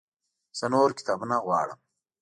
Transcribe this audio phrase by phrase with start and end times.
[0.59, 1.79] زه نور کتابونه غواړم